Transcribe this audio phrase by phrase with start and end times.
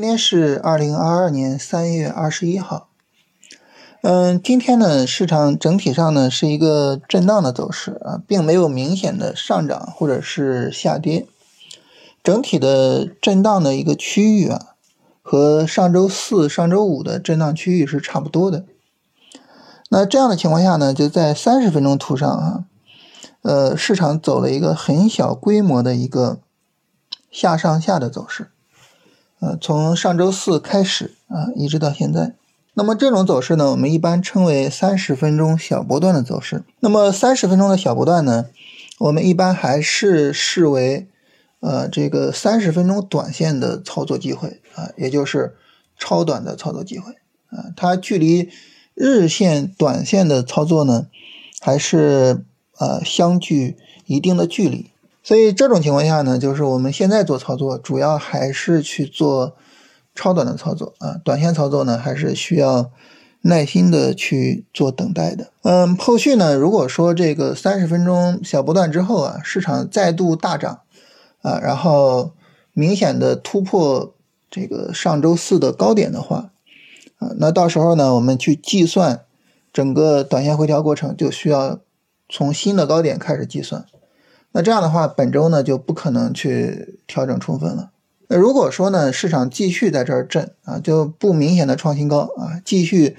[0.00, 2.88] 今天是二零二二年三月二十一号。
[4.00, 11.26] 嗯，今天呢，市场整体上呢是一个震荡的走势啊，并没有明显的上涨或者是下跌。
[12.24, 14.68] 整体的震荡的一个区域啊，
[15.20, 18.64] 和上周四、上周五的震荡区域是差不多的。
[19.90, 22.64] 那这样的情况下呢，就在三十分钟图上啊，
[23.42, 26.38] 呃，市场走了一个很小规模的一个
[27.30, 28.50] 下上下的走势，
[29.40, 32.34] 呃，从上周四开始啊，一直到现在。
[32.74, 36.62] 那么这种走势呢，我们一般称为三十分钟小波段的走势。
[36.78, 38.46] 那么三十分钟的小波段呢，
[38.98, 41.08] 我们一般还是视为。
[41.62, 45.56] 呃，这个三十分钟短线的操作机会啊，也就是
[45.98, 47.12] 超短的操作机会
[47.50, 48.48] 啊，它距离
[48.94, 51.08] 日线、短线的操作呢，
[51.60, 52.46] 还是
[52.78, 53.76] 呃相距
[54.06, 54.89] 一定的距离。
[55.22, 59.56] 所以这种情况下呢，就是我们现在做操作，主要还是去做
[60.14, 62.90] 超短的操作啊，短线操作呢，还是需要
[63.42, 65.50] 耐心的去做等待的。
[65.62, 70.80] 嗯，后续呢，如果说这个三十分钟小波段之后啊，市场再度大涨。
[71.42, 72.32] 啊，然后
[72.74, 74.12] 明显的突破
[74.50, 76.50] 这个上周四的高点的话，
[77.16, 79.22] 啊，那到时候呢，我们去计算
[79.72, 81.78] 整个短线回调过程，就需要
[82.28, 83.86] 从新的高点开始计算。
[84.52, 87.90] 那这样的话，本周呢就不可能去调整充分了。
[88.28, 93.16] 那如果说呢，市场继续在这儿震啊，就不明显的创新高啊，继续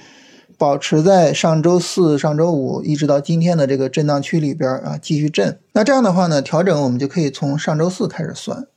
[0.58, 5.60] 保持在上周四、上周五一直到今天的这个震荡区里边啊，继续震。
[5.73, 8.68] 那这样的话呢，调整我们就可以从上周四开始算，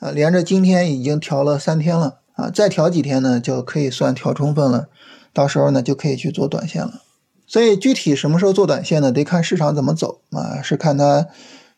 [0.00, 4.88] 啊，连着今天已经调了三天了啊，再调几天呢，就可以算调充分了。
[5.32, 7.02] 到时候呢，就可以去做短线了。
[7.46, 9.10] 所以具体什么时候做短线呢？
[9.10, 11.28] 得看市场怎么走啊，是看它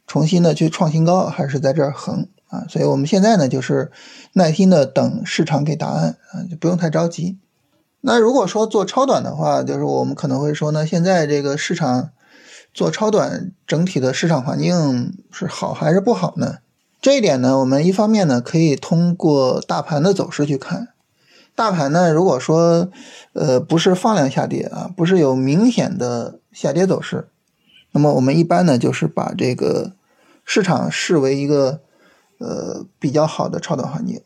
[0.06, 2.64] 重新的去创新高，还是在这儿横啊？
[2.68, 3.90] 所以我们现在呢，就是
[4.34, 7.38] 耐心的等市场给答案啊，就不用太着急。
[8.00, 12.10] 那如果说做超短的话，就是我们可能会说呢，现在这个市场
[12.74, 16.58] 做超短，整体的市场环境是好还是不好呢？
[17.00, 20.88] 这一点呢，我们一方面呢可以通过大盘的走势去看，
[21.54, 22.90] 大盘呢如果说
[23.32, 27.28] 呃不是放量下跌啊，不是有明显的下跌走势，
[27.92, 29.92] 那么我们一般呢就是把这个
[30.44, 31.80] 市场视为一个
[32.38, 34.22] 呃比较好的超短环境。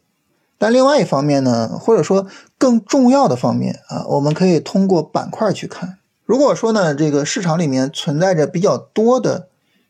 [0.59, 2.27] 但另外一方面呢，或者说
[2.57, 5.99] 更重要的方面啊，我们可以通过板块去看。
[6.25, 9.49] 如果说呢，这个市场里面存在着比较多的、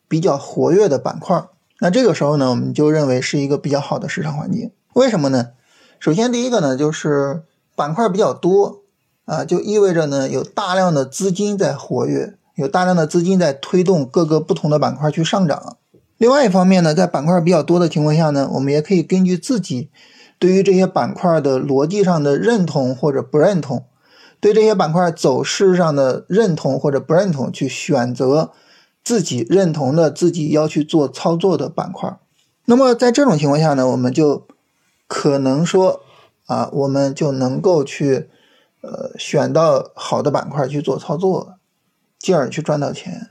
[0.09, 1.45] 比较活跃的板块，
[1.79, 4.73] 那这个时候呢，我们就认为是一个比较好的市场环境。
[4.95, 5.51] 为什么呢？
[6.01, 7.45] 首先第一个呢，就是
[7.77, 8.83] 板块比较多
[9.25, 15.77] 啊，就意味着呢有大量的资金在活跃，有大量的资金在推动各个不同的板块去上涨。
[16.19, 19.91] 另外一方面呢，在板块比较多的情况下呢，我们也可以根据自己。
[20.39, 23.85] 对于这些板块的逻辑上的认同或者不认同，
[24.39, 28.53] 对这些板块走势上的认同或者不认同，去选择
[29.03, 32.19] 自己认同的、自己要去做操作的板块。
[32.67, 34.47] 那么在这种情况下呢，我们就
[35.07, 36.01] 可能说
[36.45, 38.29] 啊，我们就能够去
[38.83, 41.56] 呃选到好的板块去做操作，
[42.19, 43.31] 进而去赚到钱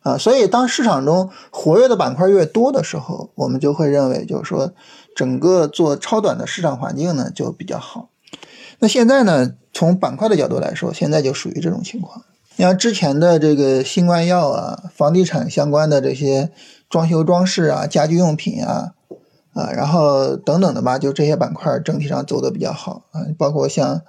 [0.00, 0.18] 啊。
[0.18, 4.72] 所以当市场中活跃的板块越多的时候，我们就会认为就是说。
[5.16, 8.10] 整个做超短的市场环境呢就比较好。
[8.78, 12.24] 那现在呢，从板块的角度来说，现在就属于这种情况。
[12.56, 16.52] 你像之前的这个新冠药啊、房地产相关的这些
[16.88, 18.94] 装修装饰啊、家居用品啊
[19.52, 23.26] 啊，然后等等的吧，就这些板块整体上走的比较好啊。
[23.36, 24.02] 包括像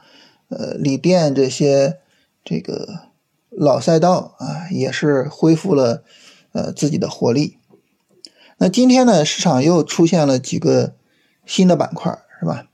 [0.50, 1.98] 呃锂电这些
[2.46, 2.88] 这个
[3.52, 6.04] 老赛道啊，也是恢复了
[6.54, 7.58] 呃自己的活力。
[8.58, 10.94] 那今天呢，市场又出现了几个
[11.46, 12.66] 新的板块，是吧？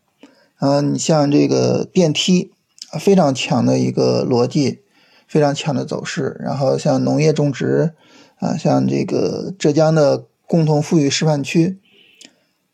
[0.59, 2.51] 嗯，你像这个电梯，
[2.99, 4.81] 非常强的一个逻辑，
[5.27, 6.39] 非常强的走势。
[6.39, 7.93] 然后像农业种植，
[8.39, 11.79] 啊，像这个浙江的共同富裕示范区，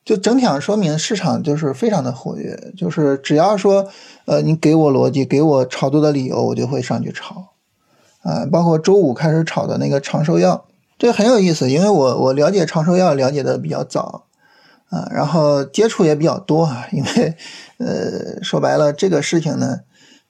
[0.04, 2.74] 就整体上说明市场就是非常的活跃。
[2.76, 3.90] 就是只要说，
[4.26, 7.53] 呃，你给我逻辑，给我炒作的理由，我就会上去炒。
[8.24, 10.66] 啊，包括周五开始炒的那个长寿药。
[10.98, 14.26] 这很有意思，因为我我了解长寿药了解的比较早，
[14.90, 16.88] 啊，然后接触也比较多啊。
[16.92, 17.36] 因为，
[17.80, 19.82] 呃，说白了，这个事情呢，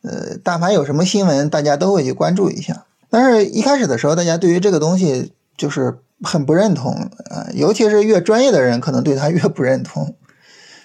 [0.01, 2.85] 呃，但凡有什么新闻，大家都会去关注一下。
[3.11, 6.91] 但是一开始的时候，大家对于这个东西就是很不认同
[7.29, 10.15] 啊，尤其是越专业的人，可能对他越不认同。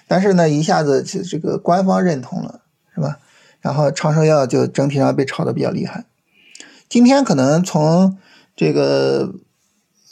[0.07, 2.59] 但是呢，一下子这这个官方认同了，
[2.93, 3.17] 是吧？
[3.61, 6.05] 然后长寿药就整体上被炒的比较厉害。
[6.89, 8.17] 今天可能从
[8.55, 9.35] 这个。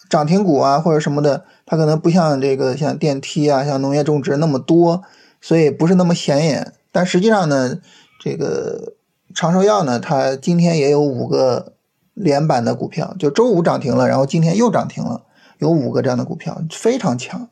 [0.09, 5.03] 涨停股啊，或者什么的，它可能不像这个像电梯啊，像农业种植那么多，
[5.41, 6.71] 所以不是那么显眼。
[6.94, 7.77] 但实际上呢，
[8.24, 8.94] 这个
[9.35, 11.74] 长寿药呢，它今天也有五个
[12.13, 15.23] 连板的股票，就周五涨停了，然后今天又涨停了，
[15.57, 17.50] 有五个这样的股票，非常强。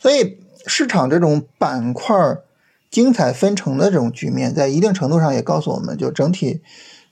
[0.00, 2.38] 所以市场这种板块
[2.90, 6.60] 精彩纷呈的这种局面，在一定程度上也告诉我们，就整体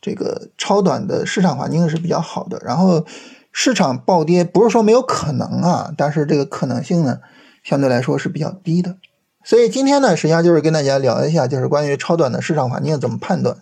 [0.00, 2.60] 这个超短的市场环境是比较好的。
[2.64, 3.04] 然后
[3.52, 7.18] 市场暴跌不是说没有可能啊，但是这个可能性呢，
[7.62, 8.96] 相对来说是比较低的。
[9.42, 13.56] 所以今天呢，实际上就是跟大家聊一下，就是关于超短的市场环境怎么判断。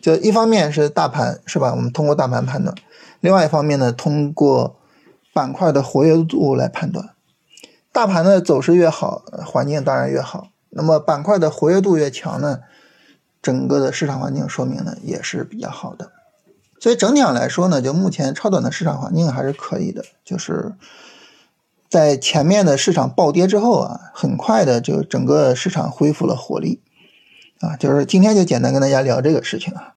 [0.00, 1.72] 就一方面是大盘是吧？
[1.74, 2.74] 我们通过大盘判断；
[3.20, 4.76] 另外一方面呢，通过
[5.32, 7.10] 板块的活跃度来判断。
[7.90, 10.48] 大盘的走势越好，环境当然越好。
[10.68, 12.58] 那么板块的活跃度越强呢，
[13.44, 16.10] 整个的市场环境说明呢也是比较好的。
[16.80, 20.72] 所以整体上来说呢，就目前超短的市场环境还是可以的，就是。
[21.90, 26.80] 在前面的市场暴跌之后啊，很快的就整个市场恢复了活力，
[27.60, 29.92] 啊，就是今天就简单跟大家聊这个事情啊。